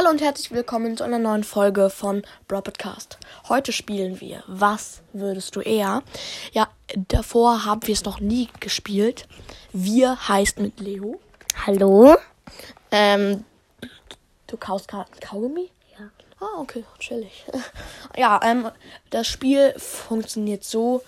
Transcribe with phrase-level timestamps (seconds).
[0.00, 3.18] Hallo und herzlich willkommen zu einer neuen Folge von Bro Podcast.
[3.50, 6.02] Heute spielen wir Was würdest du eher?
[6.52, 6.70] Ja,
[7.08, 9.28] davor haben wir es noch nie gespielt.
[9.74, 11.20] Wir heißt mit Leo.
[11.66, 12.16] Hallo?
[12.90, 13.44] Ähm,
[14.46, 15.70] du kaust gerade Kaugummi?
[15.98, 16.06] Ja.
[16.40, 17.44] Ah, okay, chillig.
[18.16, 18.70] ja, ähm,
[19.10, 21.02] das Spiel funktioniert so,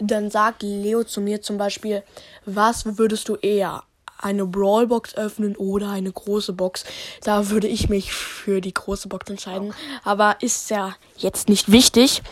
[0.00, 2.02] dann sagt Leo zu mir zum Beispiel,
[2.44, 3.84] was würdest du eher?
[4.18, 6.84] Eine Brawlbox öffnen oder eine große Box.
[7.22, 9.74] Da würde ich mich für die große Box entscheiden.
[10.04, 12.22] Aber ist ja jetzt nicht wichtig,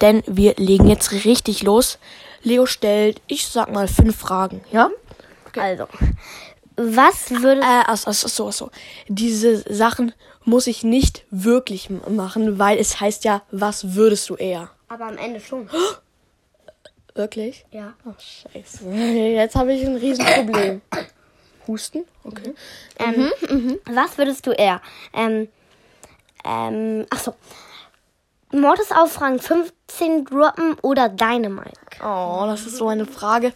[0.00, 1.98] denn wir legen jetzt richtig los.
[2.42, 4.90] Leo stellt, ich sag mal, fünf Fragen, ja?
[5.56, 5.86] Also,
[6.76, 7.60] was würde.
[7.60, 8.70] Äh, ach, so, ach so.
[9.08, 10.12] Diese Sachen
[10.44, 14.70] muss ich nicht wirklich machen, weil es heißt ja, was würdest du eher?
[14.90, 15.70] aber am Ende schon.
[17.14, 17.64] Wirklich?
[17.70, 17.94] Ja.
[18.04, 18.90] Oh, scheiße.
[18.90, 20.82] Jetzt habe ich ein Riesenproblem.
[21.66, 22.04] Husten?
[22.24, 22.54] Okay.
[22.98, 23.30] Ähm,
[23.86, 24.80] Was würdest du eher?
[25.12, 25.48] Ähm,
[26.44, 27.34] ähm, ach so.
[28.52, 31.70] Mortis auf Rang 15 droppen oder Dynamite?
[32.02, 33.52] Oh, das ist so eine Frage.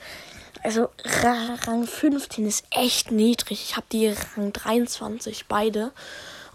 [0.62, 0.88] Also,
[1.22, 3.60] Ra- Rang 15 ist echt niedrig.
[3.60, 5.90] Ich habe die Rang 23 beide.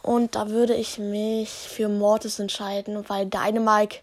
[0.01, 3.99] Und da würde ich mich für Mortis entscheiden, weil Dynamike,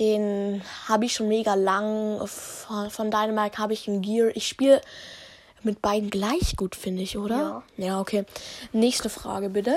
[0.00, 2.26] den habe ich schon mega lang.
[2.26, 4.30] Von, von Dynamike habe ich einen Gear.
[4.34, 4.80] Ich spiele
[5.62, 7.64] mit beiden gleich gut, finde ich, oder?
[7.76, 7.86] Ja.
[7.86, 8.24] Ja, okay.
[8.72, 9.76] Nächste Frage, bitte.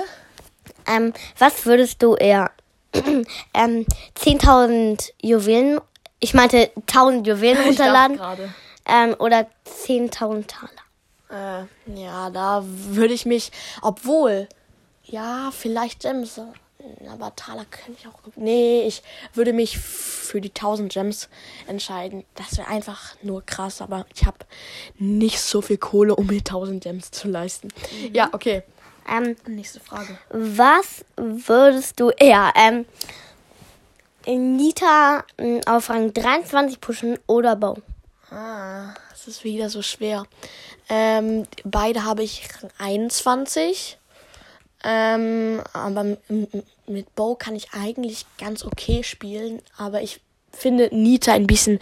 [0.86, 2.50] Ähm, was würdest du eher?
[2.94, 3.86] ähm,
[4.18, 5.80] 10.000 Juwelen.
[6.18, 8.16] Ich meinte 1.000 Juwelen runterladen.
[8.16, 8.54] gerade.
[8.86, 9.46] Ähm, oder
[9.86, 10.70] 10.000 Taler.
[11.30, 14.48] Äh, ja, da würde ich mich, obwohl,
[15.04, 16.42] ja, vielleicht Gems, äh,
[17.10, 18.18] aber Taler könnte ich auch.
[18.36, 19.02] Nee, ich
[19.34, 21.28] würde mich für die 1000 Gems
[21.66, 22.24] entscheiden.
[22.34, 24.38] Das wäre einfach nur krass, aber ich habe
[24.98, 27.68] nicht so viel Kohle, um mir 1000 Gems zu leisten.
[28.12, 28.62] Ja, okay.
[29.08, 30.18] Ähm, Nächste Frage.
[30.30, 32.52] Was würdest du eher?
[32.56, 32.84] Ähm,
[34.26, 37.78] Nita m, auf Rang 23 pushen oder Bow?
[38.30, 40.24] Ah, das ist wieder so schwer.
[40.88, 43.98] Ähm, beide habe ich Rang 21.
[44.82, 46.16] Ähm, aber
[46.86, 49.60] mit Bo kann ich eigentlich ganz okay spielen.
[49.76, 50.20] Aber ich
[50.52, 51.78] finde Nita ein bisschen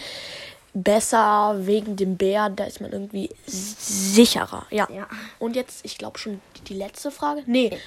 [0.74, 2.50] besser wegen dem Bär.
[2.50, 4.66] Da ist man irgendwie sicherer.
[4.70, 4.88] Ja.
[4.92, 5.06] Ja.
[5.38, 7.42] Und jetzt, ich glaube schon die, letzte Frage.
[7.46, 7.78] Nee,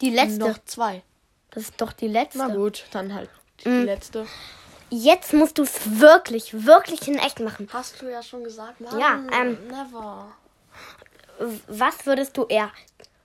[0.00, 0.40] Die letzte.
[0.40, 1.02] noch zwei.
[1.50, 2.38] Das ist doch die letzte.
[2.38, 3.28] Na gut, dann halt
[3.64, 3.84] die Mm.
[3.84, 4.26] letzte.
[4.90, 7.68] Jetzt musst du es wirklich, wirklich in echt machen.
[7.72, 8.80] Hast du ja schon gesagt.
[8.80, 10.32] Mann, Ja, ähm, never.
[11.68, 12.70] Was würdest du eher?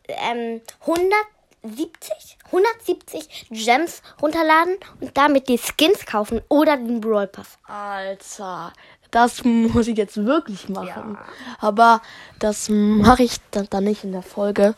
[0.08, 2.38] Ähm, 170?
[2.48, 7.58] 170 Gems runterladen und damit die Skins kaufen oder den Brawl Pass?
[7.68, 8.72] Alter,
[9.12, 11.18] das muss ich jetzt wirklich machen.
[11.60, 12.02] Aber
[12.40, 14.76] das mache ich dann, dann nicht in der Folge.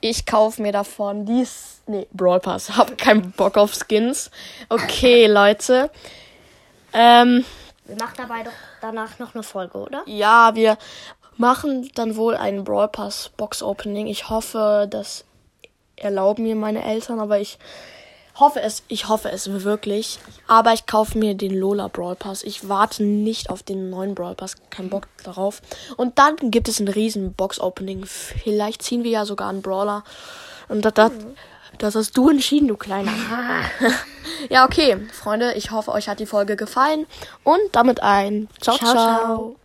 [0.00, 1.80] Ich kaufe mir davon dies.
[1.86, 2.70] Nee, Brawl Pass.
[2.76, 4.30] Hab keinen Bock auf Skins.
[4.68, 5.90] Okay, Leute.
[6.92, 7.44] Ähm,
[7.86, 10.02] Wir machen dabei doch danach noch eine Folge, oder?
[10.06, 10.76] ja, wir
[11.38, 14.06] machen dann wohl einen Brawl Pass Box Opening.
[14.06, 15.24] Ich hoffe, das
[15.96, 17.58] erlauben mir meine Eltern, aber ich
[18.38, 20.18] hoffe es, ich hoffe es wirklich.
[20.46, 22.42] Aber ich kaufe mir den Lola Brawl Pass.
[22.42, 25.62] Ich warte nicht auf den neuen Brawl Pass, kein Bock darauf.
[25.96, 28.04] Und dann gibt es ein riesen Box Opening.
[28.04, 30.04] Vielleicht ziehen wir ja sogar einen Brawler.
[30.68, 31.12] Und das, das,
[31.78, 33.12] das hast du entschieden, du kleiner.
[34.50, 37.06] ja, okay, Freunde, ich hoffe, euch hat die Folge gefallen.
[37.44, 38.76] Und damit ein ciao.
[38.76, 39.56] Ciao, ciao.